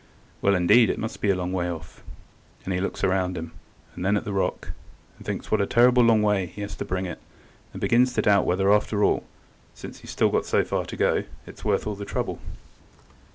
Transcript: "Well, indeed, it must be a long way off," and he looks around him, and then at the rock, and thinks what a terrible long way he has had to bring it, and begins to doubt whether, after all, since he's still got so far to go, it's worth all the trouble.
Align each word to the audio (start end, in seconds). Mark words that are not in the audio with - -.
"Well, 0.41 0.55
indeed, 0.55 0.89
it 0.89 0.97
must 0.97 1.21
be 1.21 1.29
a 1.29 1.35
long 1.35 1.53
way 1.53 1.69
off," 1.69 2.01
and 2.65 2.73
he 2.73 2.79
looks 2.81 3.03
around 3.03 3.37
him, 3.37 3.51
and 3.93 4.03
then 4.03 4.17
at 4.17 4.25
the 4.25 4.33
rock, 4.33 4.71
and 5.15 5.27
thinks 5.27 5.51
what 5.51 5.61
a 5.61 5.67
terrible 5.67 6.01
long 6.01 6.23
way 6.23 6.47
he 6.47 6.61
has 6.61 6.71
had 6.71 6.79
to 6.79 6.85
bring 6.85 7.05
it, 7.05 7.19
and 7.71 7.79
begins 7.79 8.13
to 8.13 8.23
doubt 8.23 8.47
whether, 8.47 8.73
after 8.73 9.03
all, 9.03 9.25
since 9.75 9.99
he's 9.99 10.09
still 10.09 10.29
got 10.29 10.47
so 10.47 10.63
far 10.63 10.85
to 10.85 10.97
go, 10.97 11.23
it's 11.45 11.63
worth 11.63 11.85
all 11.85 11.93
the 11.93 12.03
trouble. 12.03 12.39